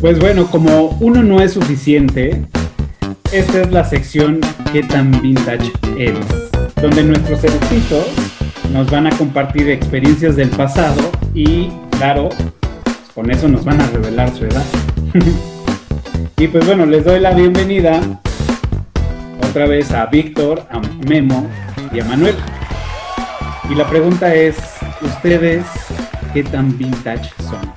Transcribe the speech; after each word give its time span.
Pues 0.00 0.18
bueno, 0.18 0.46
como 0.46 0.96
uno 1.00 1.22
no 1.22 1.42
es 1.42 1.52
suficiente, 1.52 2.42
esta 3.32 3.60
es 3.60 3.70
la 3.70 3.84
sección 3.84 4.40
¿Qué 4.72 4.82
tan 4.82 5.10
vintage 5.20 5.70
eres? 5.98 6.24
Donde 6.80 7.04
nuestros 7.04 7.44
eruditos 7.44 8.06
nos 8.72 8.90
van 8.90 9.08
a 9.08 9.10
compartir 9.10 9.68
experiencias 9.68 10.36
del 10.36 10.48
pasado 10.48 11.10
y, 11.34 11.68
claro, 11.90 12.30
con 13.14 13.30
eso 13.30 13.46
nos 13.48 13.64
van 13.64 13.80
a 13.80 13.86
revelar 13.88 14.34
su 14.34 14.46
edad. 14.46 14.64
y 16.38 16.48
pues 16.48 16.64
bueno, 16.64 16.86
les 16.86 17.04
doy 17.04 17.20
la 17.20 17.32
bienvenida 17.32 18.00
otra 19.50 19.66
vez 19.66 19.92
a 19.92 20.06
Víctor, 20.06 20.66
a 20.70 20.80
Memo 21.06 21.46
y 21.92 22.00
a 22.00 22.04
Manuel. 22.06 22.36
Y 23.68 23.74
la 23.74 23.86
pregunta 23.86 24.34
es, 24.34 24.56
¿ustedes 25.02 25.66
qué 26.32 26.42
tan 26.42 26.78
vintage 26.78 27.30
son? 27.38 27.69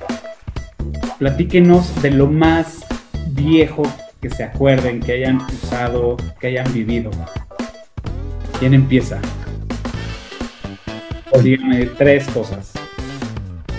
Platíquenos 1.23 2.01
de 2.01 2.11
lo 2.11 2.27
más 2.27 2.79
viejo 3.27 3.83
que 4.21 4.29
se 4.29 4.43
acuerden, 4.43 4.99
que 4.99 5.13
hayan 5.13 5.37
usado, 5.37 6.17
que 6.37 6.47
hayan 6.47 6.73
vivido. 6.73 7.11
¿Quién 8.59 8.73
empieza? 8.73 9.21
Díganme 11.41 11.85
tres 11.97 12.27
cosas. 12.27 12.73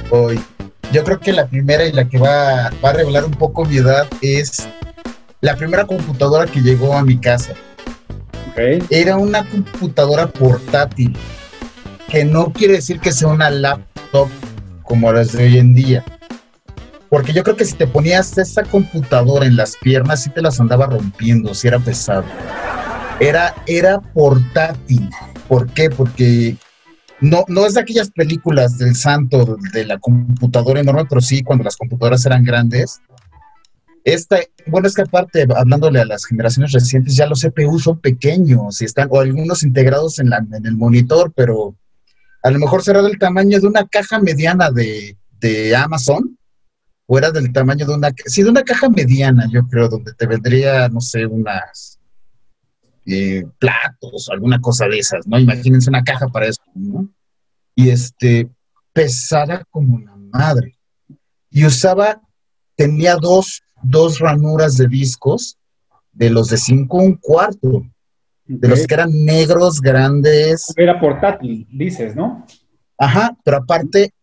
Hoy. 0.08 0.40
Yo 0.90 1.04
creo 1.04 1.20
que 1.20 1.34
la 1.34 1.46
primera 1.46 1.84
y 1.84 1.92
la 1.92 2.08
que 2.08 2.16
va, 2.16 2.70
va 2.82 2.88
a 2.88 2.92
revelar 2.94 3.26
un 3.26 3.32
poco 3.32 3.66
mi 3.66 3.76
edad 3.76 4.08
es 4.22 4.66
la 5.42 5.54
primera 5.54 5.84
computadora 5.84 6.46
que 6.46 6.62
llegó 6.62 6.96
a 6.96 7.04
mi 7.04 7.18
casa. 7.18 7.52
Era 8.88 9.18
una 9.18 9.44
computadora 9.44 10.28
portátil, 10.28 11.14
que 12.08 12.24
no 12.24 12.54
quiere 12.54 12.76
decir 12.76 13.00
que 13.00 13.12
sea 13.12 13.28
una 13.28 13.50
laptop 13.50 14.30
como 14.82 15.12
las 15.12 15.32
de 15.32 15.44
hoy 15.44 15.58
en 15.58 15.74
día. 15.74 16.02
Porque 17.14 17.32
yo 17.32 17.44
creo 17.44 17.54
que 17.54 17.64
si 17.64 17.74
te 17.74 17.86
ponías 17.86 18.36
esa 18.38 18.64
computadora 18.64 19.46
en 19.46 19.54
las 19.54 19.76
piernas, 19.76 20.24
sí 20.24 20.30
te 20.30 20.42
las 20.42 20.58
andaba 20.58 20.86
rompiendo, 20.86 21.54
si 21.54 21.68
era 21.68 21.78
pesado. 21.78 22.24
Era, 23.20 23.54
era 23.68 24.00
portátil. 24.00 25.08
¿Por 25.46 25.68
qué? 25.68 25.90
Porque 25.90 26.56
no, 27.20 27.44
no 27.46 27.66
es 27.66 27.74
de 27.74 27.82
aquellas 27.82 28.10
películas 28.10 28.78
del 28.78 28.96
santo, 28.96 29.56
de 29.72 29.84
la 29.84 30.00
computadora 30.00 30.80
enorme, 30.80 31.04
pero 31.08 31.20
sí 31.20 31.44
cuando 31.44 31.62
las 31.62 31.76
computadoras 31.76 32.26
eran 32.26 32.42
grandes, 32.42 33.00
esta, 34.02 34.40
bueno, 34.66 34.88
es 34.88 34.96
que 34.96 35.02
aparte, 35.02 35.46
hablándole 35.54 36.00
a 36.00 36.06
las 36.06 36.24
generaciones 36.24 36.72
recientes, 36.72 37.14
ya 37.14 37.28
los 37.28 37.42
CPU 37.42 37.78
son 37.78 38.00
pequeños 38.00 38.82
y 38.82 38.86
están, 38.86 39.06
o 39.12 39.20
algunos 39.20 39.62
integrados 39.62 40.18
en, 40.18 40.30
la, 40.30 40.38
en 40.38 40.66
el 40.66 40.76
monitor, 40.76 41.32
pero 41.36 41.76
a 42.42 42.50
lo 42.50 42.58
mejor 42.58 42.82
será 42.82 43.02
del 43.02 43.20
tamaño 43.20 43.60
de 43.60 43.68
una 43.68 43.86
caja 43.86 44.18
mediana 44.18 44.72
de, 44.72 45.16
de 45.38 45.76
Amazon, 45.76 46.36
o 47.06 47.18
era 47.18 47.30
del 47.30 47.52
tamaño 47.52 47.86
de 47.86 47.94
una, 47.94 48.10
sí, 48.26 48.42
de 48.42 48.50
una 48.50 48.62
caja 48.62 48.88
mediana, 48.88 49.46
yo 49.50 49.66
creo, 49.68 49.88
donde 49.88 50.12
te 50.14 50.26
vendría, 50.26 50.88
no 50.88 51.00
sé, 51.00 51.26
unas 51.26 51.98
eh, 53.06 53.44
platos, 53.58 54.28
alguna 54.30 54.60
cosa 54.60 54.86
de 54.86 54.98
esas, 54.98 55.26
¿no? 55.26 55.38
Imagínense 55.38 55.90
una 55.90 56.02
caja 56.02 56.28
para 56.28 56.46
eso, 56.46 56.62
¿no? 56.74 57.08
Y 57.74 57.90
este, 57.90 58.48
pesada 58.92 59.64
como 59.70 59.96
una 59.96 60.16
madre. 60.16 60.78
Y 61.50 61.66
usaba, 61.66 62.20
tenía 62.76 63.16
dos 63.16 63.64
dos 63.84 64.18
ranuras 64.18 64.76
de 64.76 64.88
discos, 64.88 65.58
de 66.12 66.30
los 66.30 66.48
de 66.48 66.56
cinco 66.56 66.98
un 66.98 67.14
cuarto, 67.16 67.84
de 68.46 68.68
los 68.68 68.86
que 68.86 68.94
eran 68.94 69.10
negros, 69.24 69.80
grandes. 69.80 70.72
Era 70.76 70.98
portátil, 70.98 71.66
dices, 71.70 72.16
¿no? 72.16 72.44
Ajá, 72.98 73.36
pero 73.44 73.58
aparte, 73.58 74.13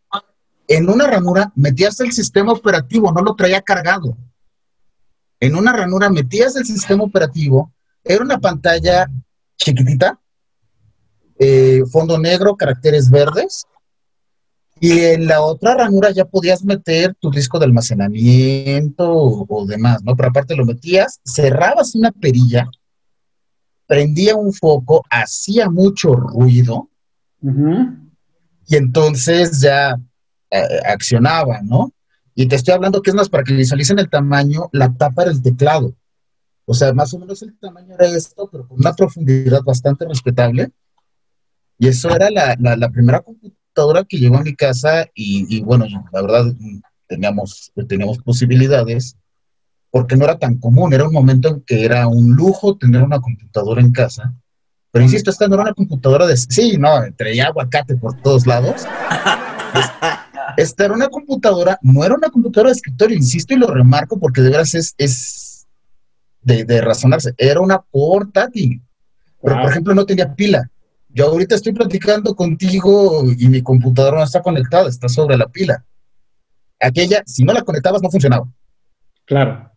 en 0.76 0.90
una 0.90 1.06
ranura 1.06 1.52
metías 1.56 2.00
el 2.00 2.14
sistema 2.14 2.54
operativo, 2.54 3.12
no 3.12 3.22
lo 3.22 3.36
traía 3.36 3.62
cargado. 3.62 4.18
En 5.40 5.56
una 5.56 5.74
ranura 5.74 6.10
metías 6.10 6.56
el 6.56 6.66
sistema 6.66 7.04
operativo, 7.04 7.74
era 8.04 8.24
una 8.24 8.40
pantalla 8.40 9.06
chiquitita, 9.58 10.18
eh, 11.38 11.84
fondo 11.92 12.18
negro, 12.18 12.56
caracteres 12.56 13.10
verdes, 13.10 13.66
y 14.80 15.00
en 15.00 15.28
la 15.28 15.42
otra 15.42 15.76
ranura 15.76 16.12
ya 16.12 16.24
podías 16.24 16.64
meter 16.64 17.16
tu 17.20 17.30
disco 17.30 17.60
de 17.60 17.66
almacenamiento 17.66 19.12
o, 19.12 19.66
demás, 19.66 20.02
¿no? 20.04 20.16
Pero 20.16 20.30
aparte 20.30 20.56
lo 20.56 20.66
metías, 20.66 21.20
cerrabas 21.26 21.96
una 21.96 22.12
perilla, 22.12 22.70
prendía 23.88 24.38
un 24.38 24.54
foco, 24.54 25.04
hacía 25.10 25.70
mucho 25.70 26.14
ruido, 26.14 26.90
y 28.68 28.76
entonces 28.78 29.60
ya 29.60 30.00
accionaba, 30.86 31.62
¿no? 31.62 31.94
Y 32.36 32.48
te 32.48 32.56
estoy 32.56 32.74
hablando 32.74 33.02
que 33.02 33.10
es 33.10 33.16
más 33.16 33.30
para 33.30 33.44
que 33.44 33.54
visualicen 33.54 34.00
el 34.00 34.10
tamaño, 34.10 34.70
la 34.72 34.94
tapa 34.94 35.24
era 35.24 35.32
el 35.32 35.42
teclado. 35.42 35.94
O 36.66 36.74
sea, 36.74 36.94
más 36.94 37.14
o 37.14 37.20
menos 37.20 37.42
el 37.42 37.58
tamaño 37.58 37.96
era 37.96 38.08
esto, 38.08 38.48
pero 38.52 38.68
con 38.68 38.80
una 38.80 38.94
profundidad 38.94 39.62
bastante 39.64 40.06
respetable. 40.08 40.72
Y 41.78 41.88
eso 41.88 42.16
era 42.16 42.30
la, 42.30 42.56
la, 42.60 42.76
la 42.76 42.90
primera 42.90 43.20
computadora 43.20 44.04
que 44.04 44.18
llegó 44.18 44.38
a 44.38 44.44
mi 44.44 44.56
casa 44.56 45.08
y, 45.14 45.62
bueno, 45.62 45.86
la 46.12 46.22
verdad 46.22 46.54
teníamos, 47.08 47.72
teníamos 47.88 48.20
posibilidades 48.20 49.18
porque 49.90 50.16
no 50.16 50.24
era 50.24 50.38
tan 50.38 50.58
común, 50.58 50.94
era 50.94 51.06
un 51.06 51.14
momento 51.14 51.50
en 51.50 51.62
que 51.62 51.84
era 51.84 52.08
un 52.08 52.32
lujo 52.34 52.78
tener 52.78 53.04
una 53.04 53.20
computadora 53.20 53.82
en 53.82 53.92
casa. 53.92 54.34
Pero 54.92 55.04
insisto, 55.04 55.30
esta 55.32 55.48
no 55.48 55.56
era 55.56 55.64
una 55.64 55.74
computadora 55.74 56.28
de... 56.28 56.38
Sí, 56.38 56.78
no, 56.78 56.90
traía 57.18 57.48
aguacate 57.48 57.96
por 57.96 58.22
todos 58.22 58.46
lados. 58.46 58.86
esta 60.58 60.86
era 60.86 60.94
una 60.94 61.10
computadora, 61.10 61.78
no 61.82 62.04
era 62.04 62.16
una 62.16 62.30
computadora 62.30 62.70
de 62.70 62.76
escritorio, 62.76 63.18
insisto 63.18 63.54
y 63.54 63.58
lo 63.58 63.68
remarco 63.68 64.20
porque 64.20 64.42
de 64.42 64.50
veras 64.50 64.74
es, 64.76 64.94
es 64.98 65.68
de, 66.42 66.64
de 66.66 66.82
razonarse, 66.82 67.34
era 67.38 67.62
una 67.62 67.82
portátil. 67.82 68.82
Pero, 69.42 69.62
por 69.62 69.72
ejemplo, 69.72 69.96
no 69.96 70.06
tenía 70.06 70.36
pila. 70.36 70.70
Yo 71.10 71.28
ahorita 71.28 71.56
estoy 71.56 71.74
platicando 71.74 72.36
contigo 72.36 73.24
y 73.38 73.50
mi 73.50 73.62
computadora 73.62 74.18
no 74.18 74.24
está 74.24 74.42
conectada, 74.42 74.88
está 74.88 75.10
sobre 75.10 75.36
la 75.36 75.48
pila. 75.48 75.84
Aquella, 76.80 77.24
si 77.26 77.44
no 77.44 77.54
la 77.54 77.64
conectabas, 77.64 78.02
no 78.02 78.10
funcionaba. 78.10 78.48
Claro. 79.26 79.72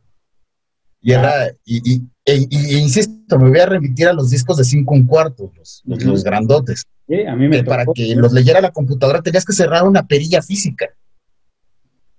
Y 1.00 1.12
era, 1.12 1.50
y, 1.64 2.02
e, 2.24 2.34
insisto, 2.78 3.12
me 3.38 3.48
voy 3.48 3.58
a 3.60 3.66
remitir 3.66 4.08
a 4.08 4.12
los 4.12 4.30
discos 4.30 4.56
de 4.56 4.64
5 4.64 4.94
un 4.94 5.06
cuarto, 5.06 5.52
los, 5.84 6.24
grandotes. 6.24 6.84
Sí, 7.06 7.22
a 7.26 7.34
mí 7.36 7.48
me 7.48 7.62
Para 7.64 7.84
que 7.94 8.14
los 8.14 8.32
leyera 8.32 8.60
la 8.60 8.70
computadora 8.72 9.22
tenías 9.22 9.44
que 9.44 9.52
cerrar 9.52 9.84
una 9.84 10.06
perilla 10.06 10.42
física. 10.42 10.88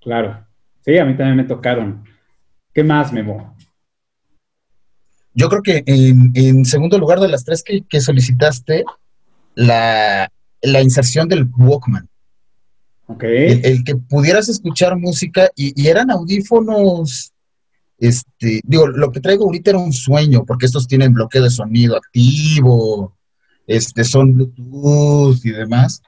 Claro. 0.02 0.46
Sí, 0.82 0.98
a 0.98 1.06
mí 1.06 1.18
también 1.18 1.38
me 1.38 1.44
tocaron. 1.44 2.04
¿Qué 2.74 2.84
más, 2.84 3.12
Memo? 3.12 3.56
Yo 5.34 5.50
creo 5.50 5.62
que 5.62 5.84
en, 5.86 6.64
segundo 6.66 6.98
lugar 6.98 7.20
de 7.20 7.28
las 7.28 7.44
tres 7.44 7.64
que, 7.64 7.82
que 7.90 8.00
solicitaste, 8.00 8.86
la, 9.56 10.30
inserción 10.82 11.28
del 11.28 11.50
Walkman. 11.58 12.08
Okay. 13.08 13.62
El, 13.64 13.84
que 13.84 13.96
pudieras 13.96 14.50
escuchar 14.50 14.98
música 14.98 15.50
y, 15.56 15.88
eran 15.88 16.10
audífonos, 16.10 17.34
este, 17.98 18.62
digo, 18.64 18.88
lo 18.88 19.12
que 19.12 19.22
traigo 19.22 19.46
ahorita 19.46 19.72
era 19.72 19.80
un 19.80 19.94
sueño, 19.94 20.44
porque 20.46 20.66
estos 20.66 20.88
tienen 20.88 21.14
bloqueo 21.14 21.44
de 21.44 21.50
sonido 21.50 21.96
activo, 21.96 23.16
este, 23.68 24.04
son 24.04 24.34
Bluetooth 24.34 25.44
y 25.44 25.52
demás, 25.52 26.02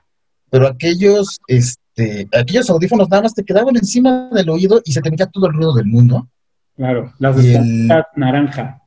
pero 0.50 0.67
aquellos, 0.67 1.39
este, 1.47 2.27
aquellos 2.38 2.69
audífonos 2.69 3.09
nada 3.09 3.23
más 3.23 3.33
te 3.33 3.44
quedaban 3.44 3.75
encima 3.75 4.29
del 4.31 4.50
oído 4.50 4.81
y 4.85 4.91
se 4.91 5.01
te 5.01 5.09
metía 5.09 5.27
todo 5.27 5.47
el 5.47 5.53
ruido 5.53 5.73
del 5.73 5.85
mundo. 5.85 6.27
Claro, 6.75 7.13
las 7.17 7.35
de 7.38 8.03
naranja. 8.15 8.81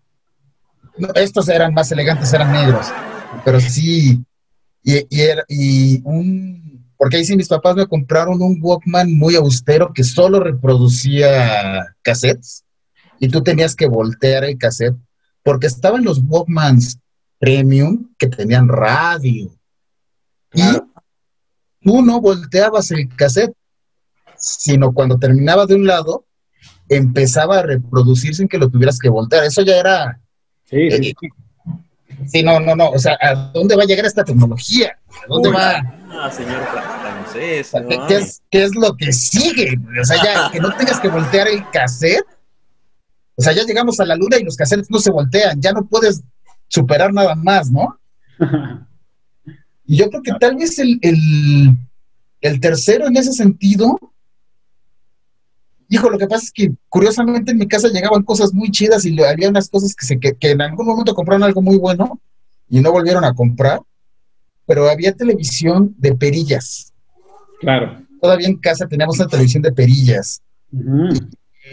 estos 1.17 1.49
eran 1.49 1.75
más 1.75 1.91
elegantes, 1.91 2.33
eran 2.33 2.53
negros, 2.53 2.87
pero 3.45 3.59
sí, 3.59 4.23
y, 4.83 5.07
y, 5.49 6.01
un, 6.05 6.87
porque 6.97 7.17
ahí 7.17 7.25
sí 7.25 7.37
mis 7.37 7.49
papás 7.49 7.77
me 7.77 7.87
compraron 7.87 8.41
un 8.41 8.59
Walkman 8.63 9.13
muy 9.13 9.35
austero 9.35 9.93
que 9.93 10.05
solo 10.05 10.41
reproducía 10.41 11.97
cassettes 12.03 12.65
y 13.21 13.29
tú 13.29 13.43
tenías 13.43 13.77
que 13.77 13.87
voltear 13.87 14.43
el 14.45 14.59
cassette 14.59 14.97
porque 15.45 15.69
estaban 15.69 16.03
los 16.03 16.21
Walkmans 16.27 16.99
premium 17.39 18.13
que 18.19 18.27
tenían 18.27 18.69
radio. 18.69 19.51
Y 20.53 20.63
tú 21.81 22.03
no 22.03 22.21
volteabas 22.21 22.91
el 22.91 23.15
cassette, 23.15 23.55
sino 24.37 24.93
cuando 24.93 25.19
terminaba 25.19 25.67
de 25.67 25.77
un 25.77 25.87
lado, 25.87 26.25
empezaba 26.89 27.61
a 27.61 27.63
reproducir 27.63 28.35
sin 28.35 28.49
que 28.49 28.59
lo 28.59 28.69
tuvieras 28.69 28.99
que 28.99 29.09
voltear. 29.09 29.45
Eso 29.45 29.63
ya 29.63 29.77
era... 29.77 30.21
Sí, 30.65 30.91
sí. 30.91 31.15
Eh, 31.23 31.29
Sí, 32.27 32.43
no, 32.43 32.61
no, 32.61 32.77
no. 32.77 32.91
O 32.91 32.99
sea, 32.99 33.17
¿a 33.21 33.35
dónde 33.35 33.77
va 33.77 33.85
a 33.85 33.87
llegar 33.87 34.05
esta 34.05 34.25
tecnología? 34.25 34.99
¿A 35.09 35.27
dónde 35.29 35.51
va? 35.51 35.83
Ah, 36.11 36.31
señor, 36.31 36.61
no 36.61 37.33
sé. 37.33 37.65
¿Qué, 38.09 38.17
es, 38.17 38.43
¿Qué 38.51 38.65
es 38.65 38.75
lo 38.75 38.97
que 38.97 39.13
sigue? 39.13 39.79
O 40.01 40.05
sea, 40.05 40.23
ya 40.23 40.51
que 40.51 40.61
no 40.61 40.75
tengas 40.77 41.01
que 41.01 41.09
voltear 41.09 41.49
el 41.49 41.69
cassette. 41.71 42.27
O 43.41 43.43
sea, 43.43 43.55
ya 43.55 43.65
llegamos 43.65 43.99
a 44.01 44.05
la 44.05 44.17
luna 44.17 44.37
y 44.39 44.45
los 44.45 44.55
cassettes 44.55 44.91
no 44.91 44.99
se 44.99 45.11
voltean. 45.11 45.63
Ya 45.63 45.73
no 45.73 45.87
puedes 45.87 46.23
superar 46.69 47.11
nada 47.11 47.35
más, 47.35 47.71
¿no? 47.71 47.99
Y 49.87 49.97
yo 49.97 50.11
creo 50.11 50.21
que 50.21 50.33
tal 50.39 50.57
vez 50.57 50.79
el, 50.79 50.99
el, 51.01 51.75
el 52.43 52.61
tercero 52.61 53.07
en 53.07 53.17
ese 53.17 53.33
sentido, 53.33 53.99
Hijo, 55.89 56.11
lo 56.11 56.19
que 56.19 56.27
pasa 56.27 56.45
es 56.45 56.53
que 56.53 56.71
curiosamente 56.91 57.53
en 57.53 57.57
mi 57.57 57.67
casa 57.67 57.89
llegaban 57.89 58.25
cosas 58.25 58.53
muy 58.53 58.71
chidas 58.71 59.07
y 59.07 59.19
había 59.23 59.49
unas 59.49 59.71
cosas 59.71 59.95
que, 59.95 60.05
se, 60.05 60.21
que, 60.21 60.35
que 60.35 60.51
en 60.51 60.61
algún 60.61 60.87
momento 60.87 61.15
compraron 61.15 61.43
algo 61.43 61.63
muy 61.63 61.79
bueno 61.79 62.21
y 62.69 62.81
no 62.81 62.93
volvieron 62.93 63.25
a 63.25 63.33
comprar, 63.33 63.81
pero 64.67 64.87
había 64.91 65.17
televisión 65.17 65.95
de 65.97 66.15
perillas. 66.15 66.93
Claro. 67.59 68.07
Todavía 68.21 68.49
en 68.49 68.59
casa 68.59 68.87
teníamos 68.87 69.19
una 69.19 69.29
televisión 69.29 69.63
de 69.63 69.73
perillas. 69.73 70.43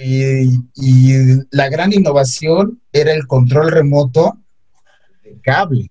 Y, 0.04 0.60
y 0.76 1.14
la 1.52 1.70
gran 1.70 1.92
innovación 1.94 2.82
era 2.92 3.14
el 3.14 3.26
control 3.28 3.72
remoto 3.72 4.38
de 5.24 5.40
cable. 5.42 5.90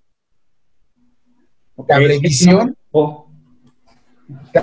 Cablevisión. 1.87 2.75
Oh, 2.91 3.29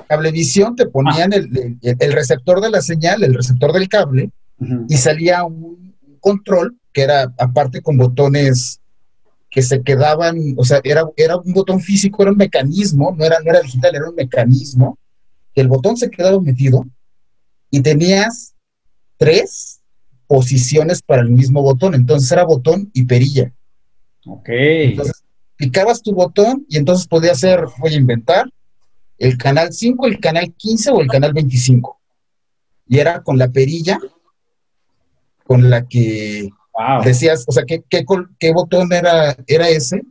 Cablevisión 0.08 0.74
te 0.76 0.86
ponían 0.86 1.32
el, 1.32 1.76
el- 1.82 1.96
el 1.98 2.12
receptor 2.12 2.60
de 2.60 2.70
la 2.70 2.80
señal, 2.82 3.22
el 3.22 3.34
receptor 3.34 3.72
del 3.72 3.88
cable, 3.88 4.30
ujú. 4.58 4.86
y 4.88 4.96
salía 4.96 5.44
un 5.44 5.94
control 6.20 6.76
que 6.92 7.02
era 7.02 7.32
aparte 7.38 7.80
con 7.82 7.96
botones 7.96 8.80
que 9.50 9.62
se 9.62 9.82
quedaban, 9.82 10.36
o 10.56 10.64
sea, 10.64 10.80
era, 10.82 11.04
era 11.16 11.36
un 11.36 11.52
botón 11.52 11.80
físico, 11.80 12.22
era 12.22 12.32
un 12.32 12.36
mecanismo, 12.38 13.14
no 13.16 13.24
era, 13.24 13.36
no 13.44 13.50
era 13.50 13.60
digital, 13.60 13.94
era 13.94 14.08
un 14.10 14.16
mecanismo, 14.16 14.98
que 15.54 15.60
el 15.60 15.68
botón 15.68 15.96
se 15.96 16.10
quedaba 16.10 16.40
metido 16.40 16.84
y 17.70 17.80
tenías 17.80 18.53
tres 19.16 19.80
posiciones 20.26 21.02
para 21.02 21.22
el 21.22 21.30
mismo 21.30 21.62
botón, 21.62 21.94
entonces 21.94 22.30
era 22.32 22.44
botón 22.44 22.90
y 22.92 23.04
perilla. 23.04 23.52
Ok. 24.26 24.48
Entonces, 24.48 25.22
picabas 25.56 26.02
tu 26.02 26.12
botón 26.12 26.64
y 26.68 26.76
entonces 26.78 27.06
podías 27.06 27.36
hacer, 27.38 27.64
voy 27.78 27.92
a 27.94 27.96
inventar, 27.98 28.50
el 29.18 29.36
canal 29.38 29.72
5, 29.72 30.06
el 30.06 30.18
canal 30.18 30.52
15 30.56 30.90
o 30.90 31.00
el 31.00 31.08
canal 31.08 31.32
25. 31.32 32.00
Y 32.88 32.98
era 32.98 33.22
con 33.22 33.38
la 33.38 33.48
perilla 33.50 33.98
con 35.46 35.68
la 35.70 35.86
que 35.86 36.48
Wow. 36.76 37.04
decías, 37.04 37.44
o 37.46 37.52
sea, 37.52 37.64
¿qué, 37.64 37.84
qué, 37.88 38.04
col- 38.04 38.34
qué 38.38 38.52
botón 38.52 38.92
era, 38.92 39.36
era 39.46 39.68
ese? 39.68 40.02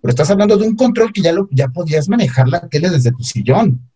Pero 0.00 0.10
estás 0.10 0.30
hablando 0.30 0.56
de 0.56 0.66
un 0.66 0.74
control 0.74 1.12
que 1.12 1.20
ya, 1.20 1.32
lo, 1.32 1.48
ya 1.50 1.68
podías 1.68 2.08
manejar 2.08 2.48
la 2.48 2.66
tele 2.68 2.88
desde 2.88 3.12
tu 3.12 3.22
sillón, 3.22 3.90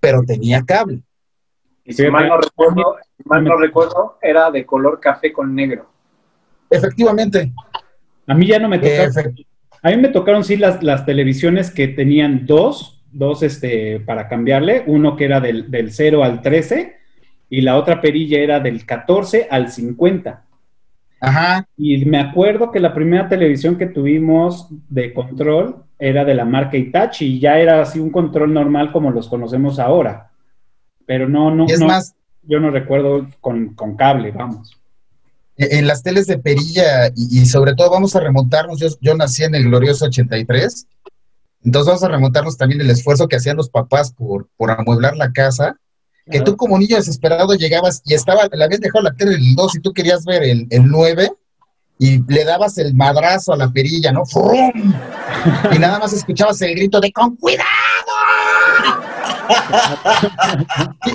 pero 0.00 0.22
tenía 0.24 0.62
cable. 0.64 1.02
Y 1.88 1.94
si 1.94 2.06
mal 2.08 2.28
no 2.28 2.36
recuerdo, 2.38 2.96
si 3.16 3.22
mal 3.28 3.44
no 3.44 3.56
recuerdo, 3.56 4.18
era 4.22 4.50
de 4.50 4.66
color 4.66 5.00
café 5.00 5.32
con 5.32 5.54
negro. 5.54 5.86
Efectivamente, 6.70 7.52
A 8.26 8.34
mí 8.34 8.46
ya 8.46 8.58
no 8.58 8.68
me 8.68 8.78
tocaron. 8.78 9.10
efe- 9.12 9.46
A 9.82 9.90
mí 9.90 9.96
me 9.96 10.08
tocaron 10.08 10.44
sí 10.44 10.56
las, 10.56 10.82
las 10.82 11.06
televisiones 11.06 11.70
que 11.70 11.88
tenían 11.88 12.46
dos, 12.46 13.02
dos 13.10 13.42
este, 13.42 14.00
para 14.00 14.28
cambiarle, 14.28 14.84
uno 14.86 15.16
que 15.16 15.24
era 15.24 15.40
del, 15.40 15.70
del 15.70 15.92
0 15.92 16.24
al 16.24 16.42
13 16.42 16.96
y 17.48 17.62
la 17.62 17.76
otra 17.76 18.00
perilla 18.00 18.38
era 18.40 18.60
del 18.60 18.84
14 18.84 19.48
al 19.50 19.70
50. 19.70 20.44
ajá, 21.20 21.66
Y 21.76 22.04
me 22.04 22.18
acuerdo 22.18 22.70
que 22.72 22.80
la 22.80 22.92
primera 22.92 23.28
televisión 23.28 23.78
que 23.78 23.86
tuvimos 23.86 24.68
de 24.88 25.14
control 25.14 25.84
era 25.98 26.24
de 26.24 26.34
la 26.34 26.44
marca 26.44 26.76
Itachi 26.76 27.26
y 27.36 27.40
ya 27.40 27.58
era 27.58 27.80
así 27.80 27.98
un 28.00 28.10
control 28.10 28.52
normal 28.52 28.92
como 28.92 29.10
los 29.10 29.28
conocemos 29.28 29.78
ahora. 29.78 30.30
Pero 31.08 31.26
no, 31.26 31.50
no, 31.50 31.64
es 31.66 31.80
no, 31.80 31.86
más, 31.86 32.14
yo 32.42 32.60
no 32.60 32.70
recuerdo 32.70 33.26
con, 33.40 33.74
con 33.74 33.96
cable, 33.96 34.30
vamos. 34.30 34.78
en 35.56 35.86
las 35.86 36.02
teles 36.02 36.26
de 36.26 36.38
perilla 36.38 37.08
y, 37.16 37.40
y 37.40 37.46
sobre 37.46 37.74
todo 37.74 37.90
vamos 37.90 38.14
a 38.14 38.20
remontarnos, 38.20 38.78
yo, 38.78 38.88
yo 39.00 39.14
nací 39.14 39.42
en 39.42 39.54
el 39.54 39.64
glorioso 39.64 40.04
83, 40.04 40.86
entonces 41.64 41.86
vamos 41.86 42.02
a 42.02 42.08
remontarnos 42.08 42.58
también 42.58 42.82
el 42.82 42.90
esfuerzo 42.90 43.26
que 43.26 43.36
hacían 43.36 43.56
los 43.56 43.70
papás 43.70 44.12
por, 44.12 44.48
por 44.58 44.70
amueblar 44.70 45.16
la 45.16 45.32
casa, 45.32 45.78
que 46.30 46.42
tú 46.42 46.58
como 46.58 46.78
niño 46.78 46.96
desesperado 46.96 47.54
llegabas 47.54 48.02
y 48.04 48.12
estaba, 48.12 48.46
le 48.52 48.62
habías 48.62 48.82
dejado 48.82 49.02
la 49.02 49.14
tele 49.14 49.36
el 49.36 49.54
2 49.54 49.76
y 49.76 49.80
tú 49.80 49.94
querías 49.94 50.26
ver 50.26 50.42
el, 50.42 50.66
el 50.68 50.86
9 50.86 51.32
y 51.98 52.22
le 52.30 52.44
dabas 52.44 52.76
el 52.76 52.92
madrazo 52.92 53.54
a 53.54 53.56
la 53.56 53.70
perilla, 53.70 54.12
¿no? 54.12 54.26
¡Frum! 54.26 54.92
Y 55.74 55.78
nada 55.78 55.98
más 56.00 56.12
escuchabas 56.12 56.60
el 56.60 56.74
grito 56.74 57.00
de 57.00 57.10
¡con 57.12 57.34
cuidado! 57.36 57.68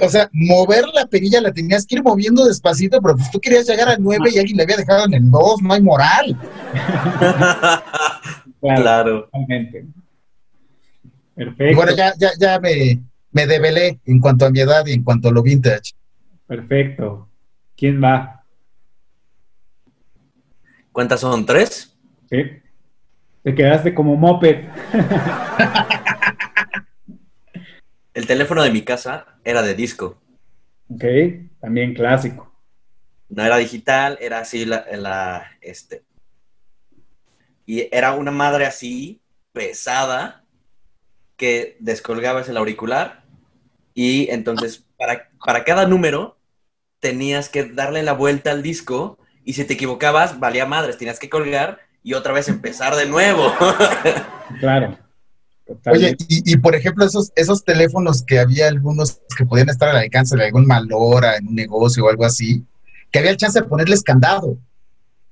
O 0.01 0.09
sea, 0.09 0.29
mover 0.33 0.85
la 0.93 1.05
perilla 1.05 1.41
la 1.41 1.51
tenías 1.51 1.85
que 1.85 1.95
ir 1.95 2.03
moviendo 2.03 2.45
despacito, 2.45 3.01
pero 3.01 3.15
pues 3.15 3.29
tú 3.31 3.39
querías 3.39 3.67
llegar 3.67 3.87
al 3.89 3.97
9 4.01 4.29
y 4.33 4.39
alguien 4.39 4.57
le 4.57 4.63
había 4.63 4.77
dejado 4.77 5.05
en 5.05 5.13
el 5.13 5.29
2, 5.31 5.61
no 5.61 5.73
hay 5.73 5.81
moral. 5.81 6.37
Claro, 8.61 8.81
Claro. 8.81 9.23
totalmente. 9.25 9.85
Y 11.35 11.35
Perfecto. 11.35 11.75
bueno, 11.75 11.91
ya, 11.95 12.13
ya, 12.17 12.29
ya 12.39 12.59
me, 12.59 13.01
me 13.31 13.45
develé 13.47 13.99
en 14.05 14.19
cuanto 14.19 14.45
a 14.45 14.49
mi 14.51 14.59
edad 14.59 14.85
y 14.85 14.93
en 14.93 15.03
cuanto 15.03 15.29
a 15.29 15.31
lo 15.31 15.41
vintage. 15.43 15.93
Perfecto. 16.47 17.27
¿Quién 17.75 18.01
va? 18.03 18.43
¿Cuántas 20.91 21.19
son? 21.21 21.45
¿Tres? 21.45 21.93
¿Sí? 22.29 22.37
Te 23.43 23.53
quedaste 23.55 23.93
como 23.93 24.15
moped. 24.15 24.65
El 28.13 28.27
teléfono 28.27 28.63
de 28.63 28.71
mi 28.71 28.83
casa 28.83 29.25
era 29.43 29.61
de 29.61 29.75
disco. 29.75 30.21
Ok, 30.89 31.03
también 31.59 31.93
clásico. 31.93 32.51
No 33.29 33.43
era 33.43 33.57
digital, 33.57 34.17
era 34.21 34.39
así 34.39 34.65
la, 34.65 34.85
la 34.91 35.51
este. 35.61 36.03
Y 37.65 37.87
era 37.91 38.13
una 38.13 38.31
madre 38.31 38.65
así, 38.65 39.21
pesada, 39.51 40.43
que 41.37 41.77
descolgabas 41.79 42.47
el 42.49 42.57
auricular 42.57 43.23
y 43.93 44.29
entonces 44.31 44.85
para, 44.97 45.29
para 45.43 45.63
cada 45.63 45.87
número 45.87 46.37
tenías 46.99 47.49
que 47.49 47.65
darle 47.65 48.03
la 48.03 48.13
vuelta 48.13 48.51
al 48.51 48.63
disco 48.63 49.17
y 49.43 49.53
si 49.53 49.65
te 49.65 49.73
equivocabas, 49.73 50.39
valía 50.39 50.65
madres, 50.65 50.97
tenías 50.97 51.19
que 51.19 51.29
colgar 51.29 51.79
y 52.01 52.13
otra 52.13 52.33
vez 52.33 52.47
empezar 52.49 52.95
de 52.95 53.07
nuevo. 53.07 53.53
Claro. 54.59 54.97
Oye, 55.91 56.15
y, 56.27 56.53
y, 56.53 56.57
por 56.57 56.75
ejemplo, 56.75 57.05
esos, 57.05 57.31
esos 57.35 57.63
teléfonos 57.63 58.21
que 58.23 58.39
había 58.39 58.67
algunos 58.67 59.21
que 59.37 59.45
podían 59.45 59.69
estar 59.69 59.89
al 59.89 59.97
alcance 59.97 60.35
de 60.35 60.45
algún 60.45 60.65
mal 60.67 60.87
hora 60.93 61.37
en 61.37 61.47
un 61.47 61.55
negocio 61.55 62.05
o 62.05 62.09
algo 62.09 62.25
así, 62.25 62.65
que 63.11 63.19
había 63.19 63.31
el 63.31 63.37
chance 63.37 63.59
de 63.61 63.65
ponerles 63.67 64.03
candado. 64.03 64.57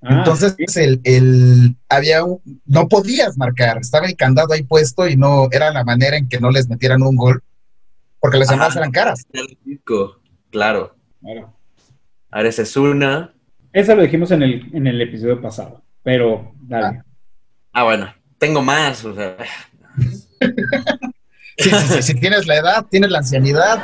Ah, 0.01 0.15
Entonces, 0.19 0.55
sí. 0.57 0.65
el, 0.79 1.01
el- 1.03 1.75
había 1.89 2.23
un- 2.23 2.41
no 2.65 2.87
podías 2.87 3.37
marcar, 3.37 3.77
estaba 3.79 4.07
el 4.07 4.15
candado 4.15 4.53
ahí 4.53 4.63
puesto 4.63 5.07
y 5.07 5.15
no 5.17 5.47
era 5.51 5.71
la 5.71 5.83
manera 5.83 6.17
en 6.17 6.27
que 6.29 6.39
no 6.39 6.49
les 6.49 6.67
metieran 6.69 7.03
un 7.03 7.15
gol, 7.17 7.43
porque 8.19 8.37
las 8.39 8.49
llamadas 8.49 8.75
eran 8.77 8.91
caras. 8.91 9.25
claro. 10.49 10.95
Claro. 11.21 11.53
Ahora 12.31 12.49
esa 12.49 12.61
es 12.63 12.75
una. 12.77 13.33
Eso 13.73 13.95
lo 13.95 14.01
dijimos 14.03 14.31
en 14.31 14.43
el, 14.43 14.69
en 14.75 14.87
el 14.87 14.99
episodio 15.01 15.39
pasado, 15.41 15.81
pero 16.03 16.53
dale. 16.61 17.03
Ah, 17.73 17.83
bueno, 17.83 18.13
tengo 18.37 18.61
más, 18.61 19.05
o 19.05 19.13
sea, 19.13 19.37
Sí, 21.57 21.69
sí, 21.69 21.87
sí, 21.87 22.01
si 22.01 22.13
tienes 22.15 22.47
la 22.47 22.55
edad, 22.55 22.85
tienes 22.89 23.11
la 23.11 23.19
ancianidad. 23.19 23.77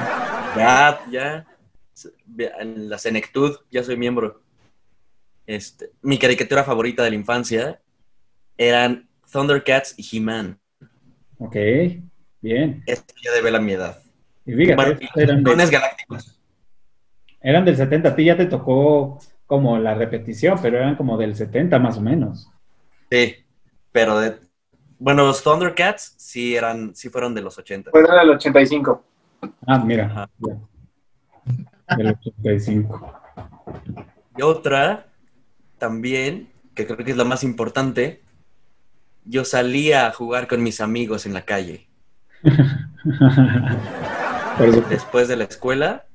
Ya, 0.56 1.00
ya. 1.12 1.46
En 2.60 2.90
la 2.90 2.98
Senectud, 2.98 3.58
ya 3.72 3.84
soy 3.84 3.98
miembro. 3.98 4.42
Este, 5.46 5.92
mi 6.02 6.18
caricatura 6.18 6.64
favorita 6.64 7.04
de 7.04 7.10
la 7.12 7.16
infancia 7.16 7.80
eran 8.58 9.08
Thundercats 9.32 9.94
y 9.98 10.18
He-Man. 10.18 10.60
Ok, 11.40 11.56
bien. 12.42 12.84
Esto 12.86 13.14
ya 13.24 13.32
devela 13.32 13.60
mi 13.60 13.74
edad. 13.74 14.00
Y 14.46 14.54
fíjate, 14.54 14.98
eran, 15.16 15.44
de- 15.44 15.66
galácticos. 15.70 16.40
eran 17.42 17.66
del 17.66 17.76
70, 17.78 18.10
a 18.10 18.16
ti 18.16 18.26
ya 18.26 18.38
te 18.38 18.46
tocó 18.46 19.20
como 19.46 19.78
la 19.78 19.94
repetición, 19.94 20.58
pero 20.62 20.78
eran 20.78 20.96
como 20.96 21.18
del 21.18 21.36
70 21.36 21.80
más 21.80 21.98
o 21.98 22.02
menos. 22.02 22.50
Sí, 23.12 23.36
pero 23.92 24.20
de... 24.20 24.38
Bueno, 25.00 25.26
los 25.26 25.44
Thundercats 25.44 26.16
sí 26.18 26.56
eran, 26.56 26.96
sí 26.96 27.10
fueron 27.10 27.36
de 27.36 27.42
los 27.42 27.58
80. 27.58 27.92
Fue 27.92 28.02
del 28.02 28.30
85. 28.32 29.04
Ah, 29.68 29.80
mira. 29.80 30.30
Del 31.96 32.08
85. 32.08 33.22
Y 34.38 34.42
otra, 34.42 35.08
también, 35.78 36.52
que 36.74 36.86
creo 36.86 36.98
que 36.98 37.12
es 37.12 37.18
la 37.18 37.26
más 37.26 37.44
importante, 37.44 38.24
yo 39.26 39.46
salía 39.46 40.08
a 40.08 40.12
jugar 40.12 40.48
con 40.48 40.64
mis 40.64 40.82
amigos 40.82 41.26
en 41.26 41.34
la 41.34 41.46
calle. 41.46 41.88
Después 44.90 45.28
de 45.28 45.36
la 45.36 45.44
escuela 45.44 46.06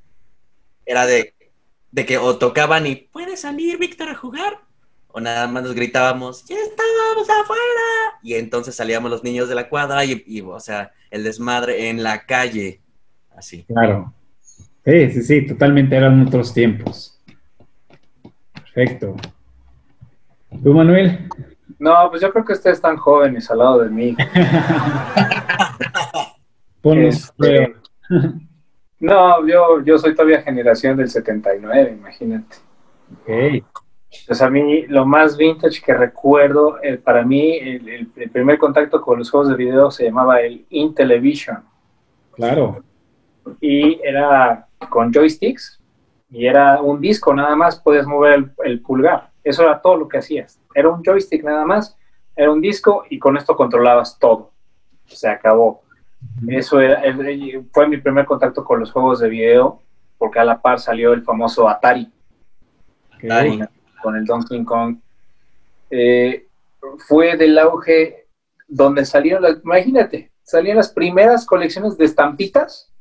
era 0.85 1.05
de, 1.05 1.33
de 1.91 2.05
que 2.05 2.17
o 2.17 2.37
tocaban 2.37 2.87
y 2.87 2.95
¿puedes 2.95 3.41
salir, 3.41 3.77
Víctor, 3.77 4.09
a 4.09 4.15
jugar? 4.15 4.62
O 5.13 5.21
nada 5.21 5.47
más 5.47 5.63
nos 5.63 5.73
gritábamos, 5.73 6.43
¡ya 6.45 6.55
estamos 6.55 7.29
afuera! 7.29 8.19
Y 8.21 8.33
entonces 8.33 8.75
salíamos 8.75 9.09
los 9.09 9.23
niños 9.23 9.47
de 9.47 9.55
la 9.55 9.69
cuadra 9.69 10.03
y, 10.03 10.23
y, 10.27 10.41
o 10.41 10.59
sea, 10.59 10.91
el 11.11 11.23
desmadre 11.23 11.89
en 11.89 12.03
la 12.03 12.25
calle. 12.25 12.81
Así. 13.35 13.63
Claro. 13.63 14.13
Sí, 14.83 15.11
sí, 15.11 15.21
sí, 15.21 15.47
totalmente 15.47 15.95
eran 15.95 16.27
otros 16.27 16.53
tiempos. 16.53 17.21
Perfecto. 18.53 19.15
¿Tú, 20.63 20.73
Manuel? 20.73 21.29
No, 21.79 22.09
pues 22.09 22.21
yo 22.21 22.31
creo 22.31 22.43
que 22.43 22.53
ustedes 22.53 22.77
están 22.77 22.97
jóvenes 22.97 23.49
al 23.49 23.59
lado 23.59 23.79
de 23.79 23.89
mí. 23.89 24.17
Ponlos. 26.81 27.33
Este, 27.39 27.75
No, 29.03 29.45
yo, 29.45 29.83
yo 29.83 29.97
soy 29.97 30.15
todavía 30.15 30.43
generación 30.43 30.95
del 30.95 31.09
79, 31.09 31.91
imagínate. 31.91 32.55
Ok. 33.11 33.65
Pues 34.27 34.41
a 34.41 34.49
mí 34.49 34.85
lo 34.87 35.05
más 35.05 35.35
vintage 35.37 35.81
que 35.81 35.93
recuerdo, 35.93 36.81
eh, 36.81 36.97
para 36.97 37.23
mí 37.23 37.57
el, 37.57 37.87
el- 37.89 38.11
el 38.15 38.29
primer 38.29 38.57
contacto 38.57 39.01
con 39.01 39.19
los 39.19 39.29
juegos 39.29 39.49
de 39.49 39.55
video 39.55 39.91
se 39.91 40.05
llamaba 40.05 40.41
el 40.41 40.65
Intellivision 40.69 41.63
Claro. 42.33 42.83
y 43.59 43.99
era 44.03 44.67
con 44.89 45.11
joysticks 45.11 45.79
y 46.31 46.45
era 46.47 46.81
un 46.81 46.99
disco 47.01 47.33
nada 47.33 47.55
más, 47.55 47.79
podías 47.79 48.07
mover 48.07 48.33
el, 48.33 48.51
el 48.65 48.81
pulgar. 48.81 49.29
Eso 49.43 49.63
era 49.63 49.79
todo 49.81 49.97
lo 49.97 50.07
que 50.07 50.17
hacías. 50.19 50.59
Era 50.73 50.89
un 50.89 51.03
joystick 51.03 51.43
nada 51.43 51.65
más, 51.65 51.95
era 52.35 52.51
un 52.51 52.61
disco 52.61 53.03
y 53.09 53.19
con 53.19 53.35
esto 53.37 53.55
controlabas 53.55 54.17
todo. 54.17 54.51
Se 55.05 55.27
acabó. 55.29 55.81
Eso 56.47 56.79
era- 56.79 57.01
fue 57.71 57.87
mi 57.87 57.97
primer 57.97 58.25
contacto 58.25 58.63
con 58.63 58.79
los 58.79 58.91
juegos 58.91 59.19
de 59.19 59.29
video 59.29 59.81
porque 60.17 60.39
a 60.39 60.45
la 60.45 60.61
par 60.61 60.79
salió 60.79 61.13
el 61.13 61.23
famoso 61.23 61.67
Atari. 61.67 62.09
Atari. 63.23 63.59
Con 64.03 64.15
el 64.15 64.25
Donkey 64.25 64.63
Kong, 64.63 64.97
eh, 65.89 66.45
fue 67.07 67.37
del 67.37 67.57
auge 67.57 68.27
donde 68.67 69.05
salieron 69.05 69.41
las, 69.41 69.63
imagínate, 69.63 70.31
salían 70.43 70.77
las 70.77 70.91
primeras 70.91 71.45
colecciones 71.45 71.97
de 71.97 72.05
estampitas 72.05 72.91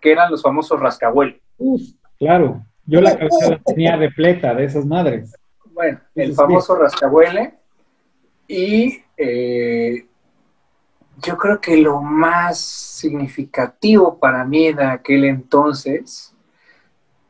que 0.00 0.12
eran 0.12 0.30
los 0.30 0.42
famosos 0.42 0.80
rascahuel. 0.80 1.40
Uf, 1.58 1.82
claro. 2.18 2.64
Yo 2.86 3.02
la 3.02 3.14
la 3.14 3.60
tenía 3.66 3.96
repleta 3.96 4.54
de 4.54 4.64
esas 4.64 4.86
madres. 4.86 5.34
Bueno, 5.72 6.00
el 6.14 6.32
famoso 6.32 6.74
rascahuele. 6.74 7.54
Y 8.46 9.02
eh, 9.16 10.06
yo 11.22 11.36
creo 11.36 11.60
que 11.60 11.76
lo 11.76 12.00
más 12.00 12.58
significativo 12.58 14.18
para 14.18 14.44
mí 14.44 14.68
en 14.68 14.80
aquel 14.80 15.24
entonces, 15.24 16.34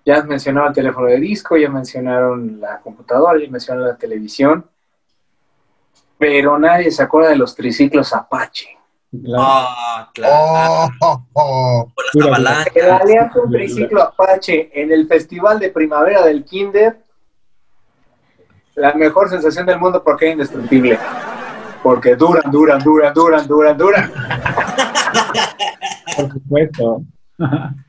ya 0.08 0.22
mencionaba 0.22 0.68
el 0.68 0.74
teléfono 0.74 1.06
de 1.06 1.20
disco, 1.20 1.58
ya 1.58 1.68
mencionaron 1.68 2.58
la 2.58 2.80
computadora, 2.80 3.38
ya 3.38 3.50
mencionaron 3.50 3.88
la 3.88 3.98
televisión, 3.98 4.64
pero 6.16 6.58
nadie 6.58 6.90
se 6.90 7.02
acuerda 7.02 7.28
de 7.28 7.36
los 7.36 7.54
triciclos 7.54 8.14
Apache. 8.14 8.70
Claro. 9.10 9.44
Ah, 9.46 10.10
claro. 10.14 10.34
Oh, 10.34 10.88
oh, 11.02 11.24
oh. 11.34 11.92
Pedaleas 12.72 13.36
un 13.36 13.50
triciclo 13.50 14.02
Apache 14.02 14.70
en 14.72 14.92
el 14.92 15.06
festival 15.06 15.58
de 15.58 15.68
primavera 15.68 16.24
del 16.24 16.42
Kinder, 16.42 17.04
la 18.76 18.94
mejor 18.94 19.28
sensación 19.28 19.66
del 19.66 19.78
mundo 19.78 20.02
porque 20.02 20.28
es 20.28 20.32
indestructible. 20.32 20.98
Porque 21.82 22.16
duran, 22.16 22.50
duran, 22.50 22.82
duran, 22.82 23.12
duran, 23.12 23.46
duran, 23.46 23.76
duran. 23.76 24.12
Por 26.16 26.32
supuesto. 26.32 27.02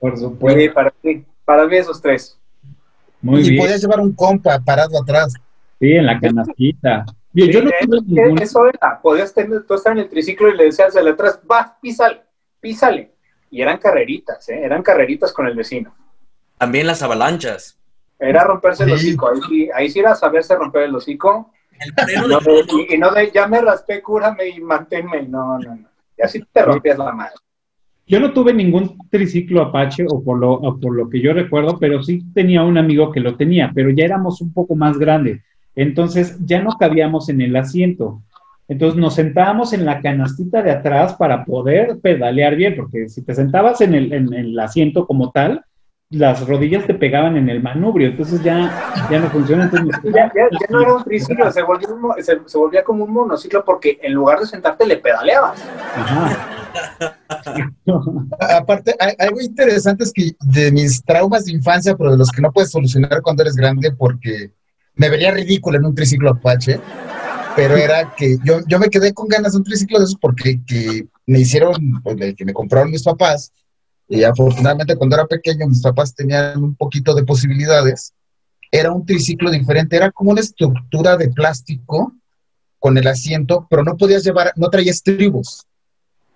Por 0.00 0.16
Sí, 0.16 0.24
supuesto. 0.24 0.74
para 0.74 0.92
mí, 1.02 1.24
para 1.44 1.66
mí 1.66 1.76
esos 1.76 2.00
tres. 2.00 2.38
Muy 3.20 3.40
y 3.46 3.50
bien. 3.50 3.62
podías 3.62 3.80
llevar 3.80 4.00
un 4.00 4.12
compa 4.12 4.58
parado 4.60 5.00
atrás. 5.02 5.34
Sí, 5.80 5.92
en 5.92 6.06
la 6.06 6.18
canastita. 6.20 7.04
Yo, 7.32 7.46
yo 7.46 7.62
no 7.62 7.70
Sí, 7.70 7.86
tuve 7.86 7.96
es- 7.98 8.04
ningún- 8.06 8.42
Eso 8.42 8.66
era, 8.68 9.00
podías 9.00 9.32
tener, 9.34 9.64
tú 9.64 9.74
estar 9.74 9.92
en 9.92 9.98
el 10.00 10.08
triciclo 10.08 10.48
y 10.48 10.56
le 10.56 10.64
decías 10.64 10.96
al 10.96 11.04
de 11.04 11.10
atrás, 11.12 11.40
va, 11.50 11.76
písale, 11.80 12.22
písale. 12.60 13.12
Y 13.50 13.62
eran 13.62 13.78
carreritas, 13.78 14.48
¿eh? 14.48 14.60
eran 14.62 14.82
carreritas 14.82 15.32
con 15.32 15.46
el 15.46 15.54
vecino. 15.56 15.94
También 16.58 16.86
las 16.86 17.02
avalanchas. 17.02 17.78
Era 18.18 18.44
romperse 18.44 18.82
el 18.84 18.90
Sí. 18.90 18.94
hocico, 18.94 19.28
ahí 19.30 19.40
sí, 19.48 19.70
ahí 19.74 19.90
sí 19.90 19.98
era 20.00 20.14
saberse 20.14 20.54
romper 20.56 20.82
el 20.82 20.94
hocico. 20.94 21.52
El 21.80 21.92
freno 21.94 22.26
No 22.28 22.40
de 22.40 22.52
de- 22.52 22.64
mano. 22.66 22.78
y, 22.88 22.94
y 22.94 22.98
no 22.98 23.10
de, 23.12 23.30
ya 23.30 23.46
me 23.46 23.60
raspé, 23.60 24.02
cúrame 24.02 24.48
y 24.48 24.60
manténme. 24.60 25.22
No, 25.22 25.58
no, 25.58 25.76
no. 25.76 25.88
Y 26.16 26.22
así 26.22 26.42
te 26.52 26.62
rompías 26.62 26.98
la 26.98 27.12
madre. 27.12 27.34
Yo 28.08 28.20
no 28.20 28.32
tuve 28.32 28.54
ningún 28.54 28.96
triciclo 29.10 29.60
Apache 29.60 30.06
o 30.08 30.24
por, 30.24 30.38
lo, 30.38 30.52
o 30.52 30.80
por 30.80 30.96
lo 30.96 31.10
que 31.10 31.20
yo 31.20 31.34
recuerdo, 31.34 31.78
pero 31.78 32.02
sí 32.02 32.22
tenía 32.32 32.62
un 32.62 32.78
amigo 32.78 33.12
que 33.12 33.20
lo 33.20 33.36
tenía, 33.36 33.70
pero 33.74 33.90
ya 33.90 34.06
éramos 34.06 34.40
un 34.40 34.50
poco 34.52 34.74
más 34.74 34.98
grandes. 34.98 35.42
Entonces 35.76 36.38
ya 36.44 36.62
no 36.62 36.70
cabíamos 36.78 37.28
en 37.28 37.42
el 37.42 37.54
asiento. 37.54 38.22
Entonces 38.66 38.98
nos 38.98 39.14
sentábamos 39.14 39.74
en 39.74 39.84
la 39.84 40.00
canastita 40.00 40.62
de 40.62 40.70
atrás 40.70 41.14
para 41.14 41.44
poder 41.44 41.98
pedalear 42.00 42.56
bien, 42.56 42.76
porque 42.76 43.10
si 43.10 43.22
te 43.22 43.34
sentabas 43.34 43.82
en 43.82 43.94
el, 43.94 44.12
en 44.12 44.32
el 44.32 44.58
asiento 44.58 45.06
como 45.06 45.30
tal, 45.30 45.62
las 46.10 46.46
rodillas 46.46 46.86
te 46.86 46.94
pegaban 46.94 47.36
en 47.36 47.50
el 47.50 47.62
manubrio, 47.62 48.08
entonces 48.08 48.42
ya, 48.42 48.70
ya 49.10 49.18
no 49.20 49.28
funciona. 49.30 49.64
Entonces, 49.64 50.00
Ya, 50.04 50.32
ya- 50.34 50.48
ya 50.50 50.66
no 50.70 50.80
era 50.80 50.94
un 50.94 51.04
triciclo, 51.04 51.50
se 51.52 51.62
volvía, 51.62 51.88
un 51.88 52.22
se, 52.22 52.38
se 52.46 52.58
volvía 52.58 52.82
como 52.82 53.04
un 53.04 53.12
monociclo 53.12 53.62
porque 53.64 53.98
en 54.02 54.14
lugar 54.14 54.40
de 54.40 54.46
sentarte 54.46 54.86
le 54.86 54.96
pedaleabas. 54.96 55.60
Ajá. 55.94 56.38
Aparte, 58.58 58.94
hay- 58.98 59.14
algo 59.18 59.40
interesante 59.40 60.04
es 60.04 60.12
que 60.12 60.32
de 60.40 60.72
mis 60.72 61.02
traumas 61.04 61.44
de 61.44 61.52
infancia, 61.52 61.94
pero 61.96 62.12
de 62.12 62.18
los 62.18 62.30
que 62.30 62.40
no 62.42 62.52
puedes 62.52 62.70
solucionar 62.70 63.20
cuando 63.22 63.42
eres 63.42 63.56
grande, 63.56 63.92
porque 63.92 64.52
me 64.94 65.10
vería 65.10 65.30
ridículo 65.30 65.78
en 65.78 65.84
un 65.86 65.94
triciclo 65.94 66.30
Apache, 66.30 66.80
pero 67.54 67.76
era 67.76 68.14
que 68.16 68.36
yo, 68.44 68.60
yo 68.66 68.78
me 68.78 68.88
quedé 68.88 69.12
con 69.12 69.28
ganas 69.28 69.52
de 69.52 69.58
un 69.58 69.64
triciclo 69.64 69.98
de 69.98 70.04
esos 70.06 70.16
porque 70.18 70.60
que 70.66 71.06
me 71.26 71.40
hicieron, 71.40 71.74
pues, 72.02 72.16
el 72.20 72.34
que 72.34 72.44
me 72.44 72.52
compraron 72.54 72.90
mis 72.90 73.02
papás, 73.02 73.52
y 74.08 74.24
afortunadamente 74.24 74.96
cuando 74.96 75.16
era 75.16 75.26
pequeño 75.26 75.66
mis 75.66 75.82
papás 75.82 76.14
tenían 76.14 76.62
un 76.62 76.74
poquito 76.74 77.14
de 77.14 77.24
posibilidades, 77.24 78.14
era 78.70 78.92
un 78.92 79.04
triciclo 79.04 79.50
diferente, 79.50 79.96
era 79.96 80.10
como 80.10 80.30
una 80.30 80.40
estructura 80.40 81.16
de 81.16 81.30
plástico 81.30 82.12
con 82.78 82.96
el 82.96 83.06
asiento, 83.06 83.66
pero 83.68 83.82
no 83.84 83.96
podías 83.96 84.24
llevar, 84.24 84.52
no 84.56 84.68
traía 84.68 84.90
estribos. 84.90 85.66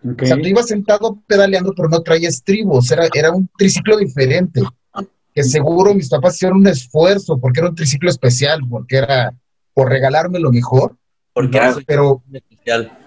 Ok. 0.05 0.23
O 0.23 0.27
sea, 0.27 0.37
tú 0.37 0.49
ibas 0.49 0.67
sentado 0.67 1.23
pedaleando, 1.27 1.73
pero 1.75 1.89
no 1.89 2.01
traía 2.03 2.29
estribos, 2.29 2.91
era, 2.91 3.09
era 3.15 3.31
un 3.33 3.49
triciclo 3.57 3.97
diferente. 3.97 4.63
Que 5.35 5.45
seguro 5.45 5.95
mis 5.95 6.11
papás 6.11 6.35
hicieron 6.35 6.59
un 6.59 6.67
esfuerzo 6.67 7.39
porque 7.39 7.61
era 7.61 7.71
un 7.71 7.75
triciclo 7.75 8.11
especial, 8.11 8.61
porque 8.69 8.99
era 8.99 9.33
por 9.73 9.89
regalarme 9.89 10.39
lo 10.39 10.51
mejor, 10.53 10.97
Porque 11.33 11.57
era 11.57 11.75
pero, 11.87 12.23
especial. 12.31 12.99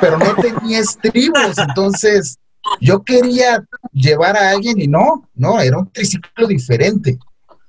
pero 0.00 0.16
no 0.18 0.32
tenía 0.36 0.78
estribos. 0.78 1.58
Entonces, 1.68 2.38
yo 2.80 3.02
quería 3.02 3.64
llevar 3.92 4.36
a 4.36 4.50
alguien 4.50 4.80
y 4.80 4.86
no, 4.88 5.28
no, 5.34 5.60
era 5.60 5.78
un 5.78 5.90
triciclo 5.90 6.46
diferente. 6.46 7.18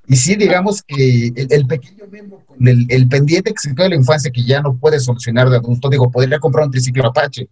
Y 0.07 0.15
sí, 0.15 0.35
digamos 0.35 0.81
que 0.83 1.27
el, 1.27 1.47
el 1.49 1.67
pequeño 1.67 2.05
Memo 2.09 2.43
con 2.45 2.67
el, 2.67 2.85
el 2.89 3.07
pendiente 3.07 3.51
que 3.51 3.59
se 3.59 3.73
quedó 3.73 3.83
de 3.83 3.91
la 3.91 3.95
infancia 3.95 4.31
que 4.31 4.43
ya 4.43 4.61
no 4.61 4.75
puede 4.75 4.99
solucionar 4.99 5.49
de 5.49 5.57
adulto, 5.57 5.89
digo, 5.89 6.11
podría 6.11 6.39
comprar 6.39 6.65
un 6.65 6.71
triciclo 6.71 7.07
Apache, 7.07 7.47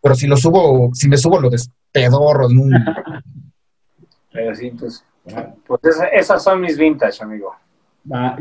pero 0.00 0.14
si 0.14 0.26
lo 0.26 0.36
subo, 0.36 0.90
si 0.94 1.08
me 1.08 1.16
subo 1.16 1.38
lo 1.40 1.48
despedorro 1.50 2.50
en 2.50 2.58
un, 2.58 2.72
Pero 4.32 4.54
sí, 4.54 4.66
entonces, 4.68 5.04
pues 5.66 5.80
esa- 5.84 6.06
esas 6.06 6.42
son 6.42 6.60
mis 6.60 6.76
vintage, 6.78 7.22
amigo. 7.22 7.54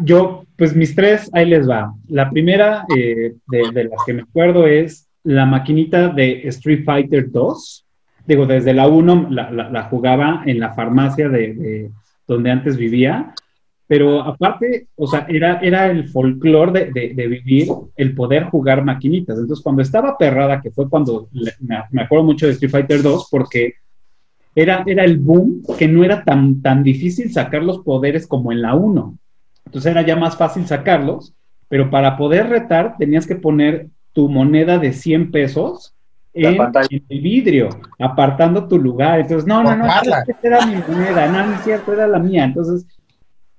Yo, 0.04 0.46
pues 0.58 0.76
mis 0.76 0.96
tres, 0.96 1.30
ahí 1.34 1.46
les 1.46 1.70
va. 1.70 1.94
La 2.08 2.30
primera 2.32 2.86
eh, 2.96 3.36
de, 3.48 3.72
de 3.74 3.84
las 3.84 4.00
que 4.06 4.14
me 4.14 4.22
acuerdo 4.24 4.66
es 4.66 5.08
la 5.24 5.46
maquinita 5.46 6.08
de 6.10 6.48
Street 6.48 6.84
Fighter 6.84 7.30
2. 7.30 7.86
Digo, 8.26 8.46
desde 8.46 8.74
la 8.74 8.88
1 8.88 9.28
la, 9.30 9.84
jugaba 9.84 10.44
en 10.46 10.60
la 10.60 10.74
farmacia 10.74 11.28
de, 11.30 11.54
de 11.54 11.92
donde 12.28 12.52
antes 12.52 12.78
vivía, 12.78 13.34
pero 13.88 14.22
aparte, 14.22 14.88
o 14.96 15.06
sea, 15.06 15.26
era, 15.28 15.60
era 15.60 15.88
el 15.92 16.08
folclore 16.08 16.92
de, 16.94 17.14
de- 17.14 17.28
vivir 17.28 17.68
el 17.98 18.16
poder 18.16 18.46
jugar 18.46 18.86
maquinitas. 18.86 19.38
Entonces, 19.38 19.62
cuando 19.62 19.82
estaba 19.82 20.18
perrada, 20.18 20.62
que 20.62 20.72
fue 20.72 20.90
cuando 20.90 21.28
me, 21.34 21.84
me 21.92 22.02
acuerdo 22.02 22.24
mucho 22.24 22.46
de 22.46 22.54
Street 22.54 22.72
Fighter 22.72 23.02
2, 23.02 23.28
porque 23.30 23.74
era, 24.56 24.84
era 24.86 25.04
el 25.04 25.18
boom 25.18 25.62
que 25.78 25.88
no 25.88 26.04
era 26.04 26.24
tan, 26.24 26.62
tan 26.62 26.84
difícil 26.84 27.32
sacar 27.32 27.64
los 27.64 27.80
poderes 27.80 28.28
como 28.28 28.52
en 28.52 28.62
la 28.62 28.76
1. 28.76 29.18
Entonces 29.66 29.92
era 29.92 30.04
ya 30.04 30.16
más 30.16 30.38
fácil 30.38 30.66
sacarlos, 30.68 31.34
pero 31.68 31.90
para 31.90 32.18
poder 32.18 32.48
retar 32.48 32.96
tenías 32.98 33.28
que 33.28 33.36
poner 33.36 33.88
tu 34.14 34.30
moneda 34.30 34.78
de 34.78 34.92
100 34.94 35.32
pesos 35.32 35.94
en, 36.34 36.62
en 36.90 37.06
el 37.10 37.22
vidrio, 37.22 37.70
apartando 38.00 38.68
tu 38.68 38.78
lugar. 38.78 39.20
Entonces, 39.20 39.48
no, 39.48 39.64
no, 39.64 39.76
no, 39.76 39.86
esta 39.86 40.24
era 40.44 40.66
mi 40.66 40.76
moneda, 40.76 41.28
no, 41.28 41.48
no 41.48 41.54
es 41.56 41.64
cierto, 41.64 41.94
era 41.94 42.08
la 42.08 42.20
mía. 42.20 42.46
Entonces, 42.46 42.86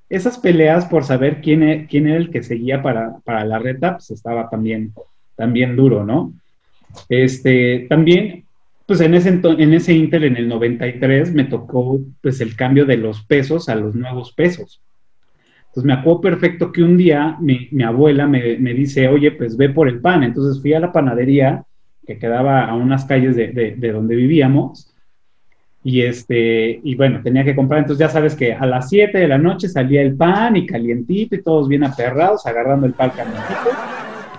esas 0.09 0.39
peleas 0.39 0.87
por 0.87 1.05
saber 1.05 1.41
quién, 1.41 1.63
e- 1.63 1.87
quién 1.87 2.07
era 2.07 2.19
el 2.19 2.31
que 2.31 2.43
seguía 2.43 2.83
para, 2.83 3.19
para 3.25 3.45
la 3.45 3.59
reta, 3.59 3.93
pues 3.95 4.11
estaba 4.11 4.49
también, 4.49 4.93
también 5.37 5.77
duro, 5.77 6.05
¿no? 6.05 6.35
Este, 7.09 7.87
también, 7.89 8.45
pues 8.87 9.01
en 9.01 9.15
ese, 9.15 9.29
en 9.31 9.75
ese 9.75 9.95
Intel, 9.95 10.25
en 10.25 10.37
el 10.37 10.49
93, 10.49 11.33
me 11.33 11.45
tocó 11.45 11.99
pues 12.21 12.41
el 12.41 12.57
cambio 12.57 12.85
de 12.85 12.97
los 12.97 13.25
pesos 13.25 13.69
a 13.69 13.75
los 13.75 13.95
nuevos 13.95 14.33
pesos. 14.33 14.83
Entonces 15.59 15.85
me 15.85 15.95
acuerdo 15.95 16.21
perfecto 16.21 16.71
que 16.71 16.83
un 16.83 16.99
día 16.99 17.39
mi, 17.41 17.69
mi 17.71 17.83
abuela 17.83 18.27
me, 18.27 18.59
me 18.59 18.75
dice, 18.75 19.09
oye, 19.09 19.33
pues 19.33 19.57
ve 19.57 19.71
por 19.71 19.89
el 19.89 20.01
pan. 20.01 20.23
Entonces 20.23 20.61
fui 20.61 20.75
a 20.75 20.81
la 20.81 20.93
panadería 20.93 21.65
que 22.07 22.19
quedaba 22.19 22.65
a 22.65 22.75
unas 22.75 23.05
calles 23.05 23.37
de, 23.37 23.49
de- 23.49 23.75
de 23.77 23.93
donde 23.93 24.17
vivíamos. 24.17 24.89
Y 25.85 26.03
este, 26.03 26.81
y 26.83 26.95
bueno, 26.95 27.21
tenía 27.23 27.45
que 27.45 27.57
comprar. 27.57 27.81
Entonces 27.81 27.99
ya 28.07 28.09
sabes 28.09 28.37
que 28.37 28.53
a 28.53 28.67
las 28.67 28.89
7 28.89 29.19
de 29.19 29.29
la 29.29 29.39
noche 29.39 29.69
salía 29.69 30.01
el 30.03 30.15
pan 30.17 30.57
y 30.57 30.65
calientito 30.67 31.35
y 31.35 31.43
todos 31.43 31.69
bien 31.69 31.83
aperrados, 31.85 32.47
agarrando 32.47 32.87
el 32.87 32.93
pan 32.95 33.11
calientito. 33.11 33.71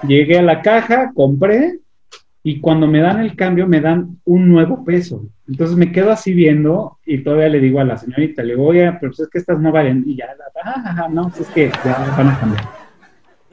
Llegué 0.08 0.38
a 0.39 0.41
la 0.41 0.62
caja, 0.62 1.12
compré 1.13 1.79
y 2.43 2.60
cuando 2.60 2.88
me 2.88 3.00
dan 3.00 3.20
el 3.22 3.36
cambio 3.36 3.67
me 3.67 3.79
dan 3.82 4.17
un 4.25 4.50
nuevo 4.50 4.84
peso. 4.86 5.25
Entonces 5.48 5.75
me 5.77 5.91
quedo 5.91 6.12
así 6.12 6.34
viendo 6.34 6.98
y 7.05 7.20
todavía 7.20 7.50
le 7.50 7.60
digo 7.60 7.79
a 7.79 7.86
la 7.86 7.98
señorita, 7.98 8.41
le 8.43 8.53
digo, 8.53 8.65
oye, 8.65 8.89
pero 9.00 9.12
pues 9.12 9.20
es 9.22 9.29
que 9.29 9.38
estas 9.39 9.60
no 9.60 9.72
valen. 9.72 10.03
Y 10.05 10.15
ya, 10.15 10.27
ah, 10.63 11.08
no, 11.12 11.24
pues 11.29 11.41
es 11.41 11.48
que 11.50 11.70
ya 11.86 12.13
van 12.17 12.29
a 12.29 12.39
cambiar. 12.39 12.83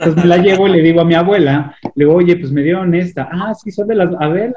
Entonces 0.00 0.24
me 0.24 0.28
la 0.30 0.38
llevo 0.38 0.66
y 0.66 0.72
le 0.72 0.82
digo 0.82 1.02
a 1.02 1.04
mi 1.04 1.12
abuela, 1.12 1.76
le 1.94 2.04
digo, 2.06 2.16
oye, 2.16 2.34
pues 2.36 2.50
me 2.50 2.62
dieron 2.62 2.94
esta. 2.94 3.28
Ah, 3.30 3.52
sí, 3.54 3.70
son 3.70 3.86
de 3.86 3.96
las, 3.96 4.10
a 4.18 4.28
ver, 4.28 4.54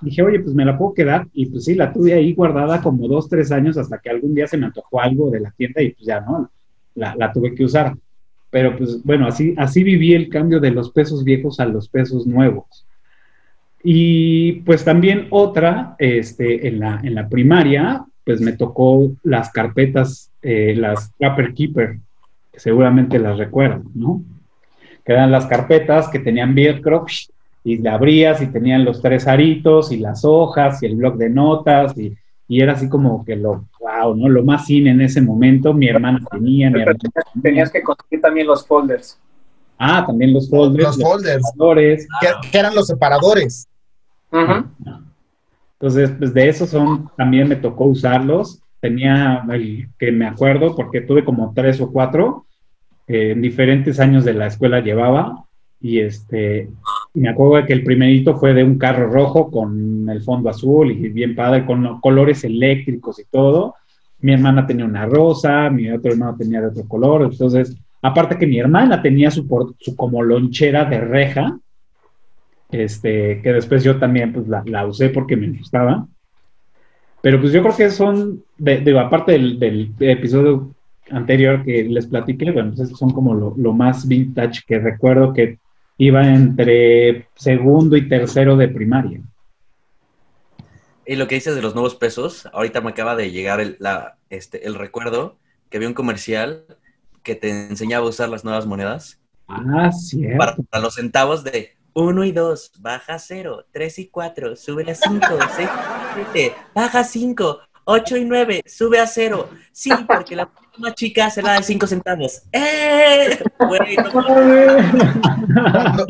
dije, 0.00 0.22
oye, 0.22 0.38
pues 0.38 0.54
me 0.54 0.64
la 0.64 0.78
puedo 0.78 0.94
quedar. 0.94 1.26
Y 1.32 1.46
pues 1.46 1.64
sí, 1.64 1.74
la 1.74 1.92
tuve 1.92 2.14
ahí 2.14 2.32
guardada 2.32 2.80
como 2.80 3.08
dos, 3.08 3.28
tres 3.28 3.50
años 3.50 3.76
hasta 3.76 3.98
que 3.98 4.10
algún 4.10 4.36
día 4.36 4.46
se 4.46 4.56
me 4.56 4.66
antojó 4.66 5.00
algo 5.00 5.30
de 5.30 5.40
la 5.40 5.50
tienda 5.50 5.82
y 5.82 5.90
pues 5.90 6.06
ya, 6.06 6.20
¿no? 6.20 6.48
La, 6.94 7.16
la 7.16 7.32
tuve 7.32 7.56
que 7.56 7.64
usar. 7.64 7.96
Pero 8.50 8.76
pues 8.78 9.02
bueno, 9.02 9.26
así, 9.26 9.52
así 9.58 9.82
viví 9.82 10.14
el 10.14 10.28
cambio 10.28 10.60
de 10.60 10.70
los 10.70 10.92
pesos 10.92 11.24
viejos 11.24 11.58
a 11.58 11.66
los 11.66 11.88
pesos 11.88 12.24
nuevos. 12.24 12.86
Y 13.82 14.60
pues 14.60 14.84
también 14.84 15.26
otra, 15.30 15.96
este, 15.98 16.68
en, 16.68 16.78
la, 16.78 17.00
en 17.02 17.16
la 17.16 17.28
primaria, 17.28 18.04
pues 18.24 18.40
me 18.40 18.52
tocó 18.52 19.10
las 19.24 19.50
carpetas, 19.50 20.30
eh, 20.40 20.74
las 20.76 21.12
Trapper 21.18 21.52
Keeper, 21.52 21.98
que 22.52 22.60
seguramente 22.60 23.18
las 23.18 23.36
recuerdan, 23.38 23.82
¿no? 23.92 24.22
Que 25.04 25.12
eran 25.12 25.30
las 25.30 25.46
carpetas 25.46 26.08
que 26.08 26.18
tenían 26.18 26.54
velcro 26.54 27.06
y 27.64 27.78
le 27.78 27.88
abrías 27.88 28.42
y 28.42 28.46
tenían 28.46 28.84
los 28.84 29.00
tres 29.00 29.26
aritos 29.26 29.90
y 29.90 29.96
las 29.96 30.24
hojas 30.24 30.82
y 30.82 30.86
el 30.86 30.96
blog 30.96 31.16
de 31.16 31.30
notas 31.30 31.96
y, 31.96 32.14
y, 32.46 32.60
era 32.60 32.74
así 32.74 32.88
como 32.88 33.24
que 33.24 33.36
lo, 33.36 33.64
wow, 33.80 34.14
¿no? 34.14 34.28
Lo 34.28 34.44
más 34.44 34.66
cine 34.66 34.90
en 34.90 35.00
ese 35.00 35.22
momento, 35.22 35.72
mi 35.72 35.88
hermana 35.88 36.20
tenía, 36.30 36.70
mi 36.70 36.80
hermana 36.80 36.98
Tenías 37.42 37.70
que 37.70 37.82
conseguir 37.82 38.20
también 38.20 38.46
los 38.46 38.66
folders. 38.66 39.18
Ah, 39.78 40.04
también 40.06 40.32
los 40.32 40.48
folders. 40.48 40.96
Los, 40.96 41.02
folders. 41.52 42.06
que, 42.50 42.58
eran 42.58 42.74
los 42.74 42.86
separadores. 42.86 43.66
Entonces, 45.84 46.10
pues 46.18 46.32
de 46.34 46.48
esos 46.48 46.70
son, 46.70 47.10
también 47.16 47.48
me 47.48 47.56
tocó 47.56 47.84
usarlos. 47.84 48.60
Tenía 48.80 49.44
el 49.50 49.88
que 49.98 50.12
me 50.12 50.26
acuerdo 50.26 50.76
porque 50.76 51.00
tuve 51.00 51.24
como 51.24 51.52
tres 51.54 51.80
o 51.80 51.90
cuatro 51.90 52.46
en 53.06 53.42
diferentes 53.42 54.00
años 54.00 54.24
de 54.24 54.34
la 54.34 54.46
escuela 54.46 54.80
llevaba. 54.80 55.44
Y 55.80 56.00
este, 56.00 56.70
me 57.12 57.28
acuerdo 57.28 57.56
de 57.56 57.66
que 57.66 57.72
el 57.74 57.84
primerito 57.84 58.36
fue 58.36 58.54
de 58.54 58.64
un 58.64 58.78
carro 58.78 59.10
rojo 59.10 59.50
con 59.50 60.08
el 60.08 60.22
fondo 60.22 60.48
azul 60.48 60.90
y 60.90 61.08
bien 61.08 61.34
padre, 61.34 61.66
con 61.66 62.00
colores 62.00 62.44
eléctricos 62.44 63.18
y 63.18 63.24
todo. 63.30 63.74
Mi 64.20 64.32
hermana 64.32 64.66
tenía 64.66 64.86
una 64.86 65.04
rosa, 65.04 65.68
mi 65.68 65.90
otro 65.90 66.12
hermano 66.12 66.36
tenía 66.36 66.60
de 66.62 66.68
otro 66.68 66.88
color. 66.88 67.22
Entonces, 67.22 67.76
aparte 68.00 68.38
que 68.38 68.46
mi 68.46 68.58
hermana 68.58 69.02
tenía 69.02 69.30
su, 69.30 69.46
su 69.78 69.94
como 69.96 70.22
lonchera 70.22 70.86
de 70.86 71.00
reja, 71.00 71.58
este, 72.74 73.40
que 73.42 73.52
después 73.52 73.84
yo 73.84 73.98
también 73.98 74.32
pues, 74.32 74.46
la, 74.48 74.86
usé 74.86 75.10
porque 75.10 75.36
me 75.36 75.48
gustaba. 75.56 76.06
Pero 77.20 77.40
pues 77.40 77.52
yo 77.52 77.62
creo 77.62 77.76
que 77.76 77.90
son, 77.90 78.42
de, 78.58 78.98
aparte 78.98 79.32
del, 79.32 79.92
episodio 80.00 80.74
anterior 81.10 81.64
que 81.64 81.84
les 81.84 82.06
platiqué, 82.06 82.50
bueno, 82.50 82.72
pues 82.74 82.90
son 82.90 83.10
como 83.10 83.34
lo, 83.34 83.72
más 83.72 84.06
vintage 84.06 84.62
que 84.66 84.78
recuerdo 84.78 85.32
que 85.32 85.58
iba 85.98 86.26
entre 86.26 87.28
segundo 87.34 87.96
y 87.96 88.08
tercero 88.08 88.56
de 88.56 88.68
primaria. 88.68 89.20
Y 91.06 91.16
lo 91.16 91.28
que 91.28 91.34
dices 91.34 91.54
de 91.54 91.62
los 91.62 91.74
nuevos 91.74 91.94
pesos, 91.94 92.48
ahorita 92.52 92.80
me 92.80 92.90
acaba 92.90 93.14
de 93.14 93.30
llegar 93.30 93.60
el, 93.60 93.78
este, 94.30 94.66
el 94.66 94.74
recuerdo 94.74 95.36
que 95.68 95.76
había 95.76 95.88
un 95.88 95.94
comercial 95.94 96.64
que 97.22 97.34
te 97.34 97.50
enseñaba 97.50 98.06
a 98.06 98.08
usar 98.08 98.28
las 98.28 98.44
nuevas 98.44 98.66
monedas. 98.66 99.20
Ah, 99.46 99.92
cierto. 99.92 100.62
para 100.70 100.82
los 100.82 100.94
centavos 100.94 101.44
de 101.44 101.76
1 101.94 102.24
y 102.24 102.32
2, 102.32 102.72
baja 102.80 103.18
0, 103.18 103.66
3 103.70 103.98
y 103.98 104.06
4, 104.08 104.56
sube 104.56 104.90
a 104.90 104.94
5, 104.94 105.26
6 105.56 105.68
y 105.68 106.32
7, 106.32 106.54
baja 106.74 107.04
5, 107.04 107.60
8 107.84 108.16
y 108.16 108.24
9, 108.24 108.62
sube 108.66 108.98
a 108.98 109.06
0. 109.06 109.48
Sí, 109.72 109.90
porque 110.06 110.34
la 110.34 110.50
más 110.78 110.94
chica 110.94 111.30
se 111.30 111.42
la 111.42 111.54
de 111.54 111.62
5 111.62 111.86
centavos. 111.86 112.42
¡Eh! 112.52 113.38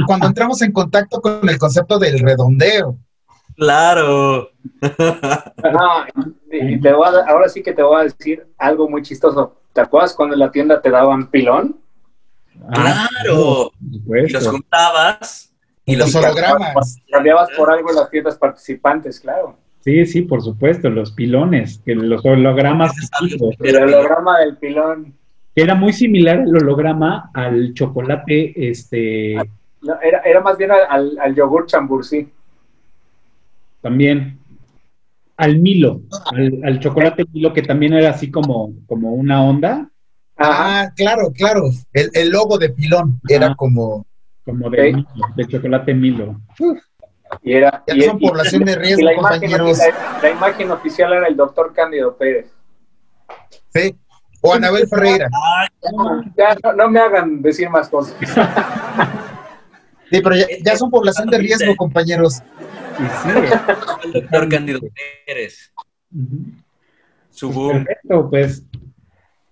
cuando, 0.07 0.27
entramos 0.27 0.62
en 0.62 0.72
contacto 0.72 1.20
con 1.20 1.48
el 1.48 1.59
concepto 1.59 1.98
del 1.98 2.18
redondeo. 2.18 2.96
Claro. 3.57 4.50
No, 4.81 6.05
y 6.50 6.81
te 6.81 6.92
voy 6.92 7.07
a, 7.07 7.31
ahora 7.31 7.48
sí 7.48 7.62
que 7.62 7.72
te 7.72 7.83
voy 7.83 8.00
a 8.00 8.05
decir 8.05 8.46
algo 8.59 8.88
muy 8.88 9.03
chistoso. 9.03 9.61
¿Te 9.72 9.81
acuerdas 9.81 10.14
cuando 10.14 10.35
en 10.35 10.40
la 10.40 10.50
tienda 10.50 10.81
te 10.81 10.90
daban 10.90 11.31
pilón? 11.31 11.81
Claro. 12.72 13.72
y 13.81 14.29
los 14.33 14.48
juntabas 14.48 15.53
y 15.85 15.96
los 15.96 16.14
hologramas. 16.14 16.96
Cambiabas 17.11 17.50
por 17.57 17.70
algo 17.70 17.90
en 17.90 17.96
las 17.96 18.11
tiendas 18.11 18.37
participantes, 18.37 19.20
claro. 19.20 19.59
Sí, 19.85 20.07
sí, 20.07 20.23
por 20.23 20.40
supuesto, 20.40 20.88
los 20.88 21.12
pilones, 21.12 21.79
que 21.85 21.94
los 21.94 22.25
hologramas. 22.25 22.92
El 23.61 23.77
holograma 23.77 24.38
del 24.38 24.57
pilón. 24.57 25.12
Que 25.55 25.62
era 25.62 25.75
muy 25.75 25.92
similar 25.92 26.38
el 26.38 26.57
holograma 26.57 27.31
al 27.35 27.75
chocolate, 27.75 28.70
este. 28.70 29.35
era, 29.35 30.20
era 30.25 30.40
más 30.40 30.57
bien 30.57 30.70
al, 30.70 31.18
al 31.18 31.35
yogur 31.35 31.66
chambursí. 31.66 32.27
También. 33.83 34.38
Al 35.37 35.59
Milo, 35.59 36.01
al, 36.33 36.79
chocolate 36.79 37.27
Milo, 37.31 37.53
que 37.53 37.62
también 37.62 37.92
era 37.92 38.11
así 38.11 38.31
como, 38.31 38.73
como 38.87 39.12
una 39.12 39.44
onda. 39.44 39.90
Ah, 40.38 40.92
claro, 40.97 41.31
claro. 41.37 41.64
El, 41.92 42.09
el 42.14 42.31
logo 42.31 42.57
de 42.57 42.70
pilón 42.70 43.20
era 43.29 43.55
como 43.55 44.07
como 44.44 44.70
de, 44.70 45.05
de 45.37 45.47
chocolate 45.47 45.92
Milo. 45.92 46.40
Y 47.42 47.55
era, 47.55 47.83
ya 47.87 48.07
son 48.07 48.18
población 48.18 48.64
de 48.64 48.77
riesgo, 48.77 49.05
la 49.05 49.14
compañeros. 49.14 49.79
la, 50.23 50.31
imagen 50.31 50.70
oficial 50.70 51.12
era 51.12 51.27
el 51.27 51.37
doctor 51.37 51.73
Cándido 51.75 52.16
Pérez. 52.16 52.51
Sí, 53.75 53.97
o 54.40 54.55
Anabel 54.55 54.87
Ferreira. 54.88 55.29
Ya, 56.37 56.57
no, 56.75 56.88
me 56.88 57.01
hagan 57.01 57.42
decir 57.42 57.68
más 57.70 57.88
cosas. 57.88 58.16
Sí, 60.11 60.20
pero 60.23 60.37
ya, 60.62 60.77
son 60.77 60.90
población 60.90 61.29
de 61.29 61.38
riesgo, 61.38 61.75
compañeros. 61.75 62.35
Sí, 62.35 63.31
el 64.05 64.12
doctor 64.12 64.49
Cándido 64.49 64.81
Pérez. 65.27 65.73
Su 67.31 67.51
pues, 67.53 67.79
perfecto, 67.79 68.31
pues, 68.31 68.62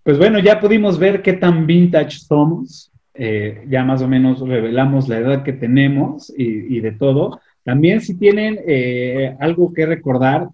pues 0.05 0.19
bueno, 0.19 0.39
ya 0.39 0.61
pudimos 0.61 0.99
ver 0.99 1.23
qué 1.23 1.33
tan 1.33 1.67
vintage 1.67 2.19
somos. 2.19 2.93
Eh, 3.15 3.65
ya 3.69 3.85
más 3.85 4.01
o 4.01 4.09
menos 4.09 4.41
revelamos 4.41 5.09
la 5.09 5.19
edad 5.19 5.43
que 5.43 5.53
tenemos 5.53 6.33
y, 6.37 6.81
de 6.81 6.93
todo. 6.93 7.41
También 7.65 8.01
si 8.01 8.19
tienen 8.19 8.59
eh, 8.67 9.37
algo 9.41 9.73
que 9.73 9.87
recordar, 9.87 10.49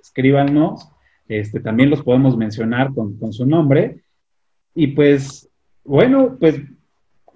escríbanos, 0.00 0.88
este, 1.28 1.60
también 1.60 1.90
los 1.90 2.02
podemos 2.02 2.36
mencionar 2.36 2.92
con, 2.94 3.32
su 3.32 3.46
nombre. 3.46 4.02
Y 4.74 4.88
pues, 4.88 5.48
bueno, 5.84 6.36
pues 6.38 6.60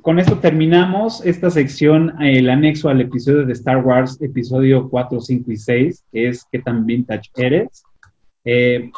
con 0.02 0.18
esto 0.18 0.38
terminamos 0.38 1.24
esta 1.24 1.50
sección, 1.50 2.14
el 2.22 2.48
anexo 2.48 2.88
al 2.88 3.00
episodio 3.00 3.44
de 3.44 3.52
Star 3.52 3.84
Wars, 3.84 4.20
episodio 4.20 4.88
4, 4.88 5.20
5 5.20 5.52
y 5.52 5.56
6, 5.56 6.04
que 6.12 6.28
es 6.28 6.46
¿Qué 6.50 6.60
tan 6.60 6.86
vintage 6.86 7.30
eres? 7.36 7.82
Eh, 8.44 8.90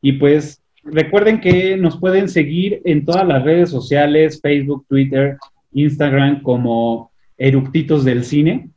y 0.00 0.12
pues 0.12 0.60
Recuerden 0.82 1.40
que 1.40 1.76
nos 1.76 1.98
pueden 1.98 2.28
seguir 2.28 2.80
en 2.84 3.04
todas 3.04 3.26
las 3.26 3.44
redes 3.44 3.70
sociales, 3.70 4.40
Facebook, 4.40 4.86
Twitter, 4.88 5.36
Instagram 5.72 6.42
como 6.42 7.10
Eructitos 7.36 8.04
del 8.04 8.24
Cine. 8.24 8.70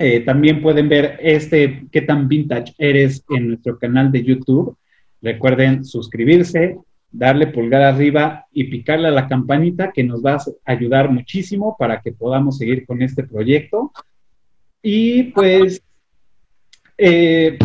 Eh, 0.00 0.20
también 0.20 0.62
pueden 0.62 0.88
ver 0.88 1.18
este 1.20 1.86
qué 1.90 2.02
tan 2.02 2.28
vintage 2.28 2.72
eres 2.78 3.24
en 3.30 3.48
nuestro 3.48 3.78
canal 3.78 4.12
de 4.12 4.22
YouTube. 4.22 4.76
Recuerden 5.20 5.84
suscribirse, 5.84 6.78
darle 7.10 7.48
pulgar 7.48 7.82
arriba 7.82 8.46
y 8.52 8.64
picarle 8.64 9.08
a 9.08 9.12
la 9.12 9.26
campanita 9.26 9.90
que 9.92 10.04
nos 10.04 10.24
va 10.24 10.34
a 10.34 10.42
ayudar 10.64 11.10
muchísimo 11.10 11.74
para 11.76 12.00
que 12.00 12.12
podamos 12.12 12.58
seguir 12.58 12.86
con 12.86 13.02
este 13.02 13.24
proyecto. 13.24 13.92
Y 14.80 15.24
pues 15.24 15.82
eh, 16.96 17.58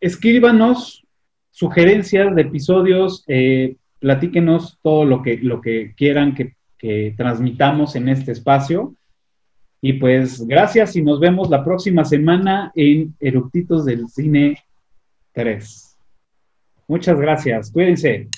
escríbanos 0.00 1.06
sugerencias 1.50 2.34
de 2.34 2.42
episodios, 2.42 3.24
eh, 3.26 3.76
platíquenos 4.00 4.78
todo 4.82 5.06
lo 5.06 5.22
que, 5.22 5.38
lo 5.38 5.62
que 5.62 5.94
quieran 5.96 6.34
que, 6.34 6.56
que 6.76 7.14
transmitamos 7.16 7.96
en 7.96 8.10
este 8.10 8.32
espacio. 8.32 8.94
Y 9.82 9.94
pues 9.94 10.46
gracias 10.46 10.94
y 10.96 11.02
nos 11.02 11.20
vemos 11.20 11.48
la 11.48 11.64
próxima 11.64 12.04
semana 12.04 12.70
en 12.74 13.14
Eructitos 13.18 13.84
del 13.86 14.08
Cine 14.08 14.58
3. 15.32 15.96
Muchas 16.86 17.18
gracias. 17.18 17.70
Cuídense. 17.70 18.28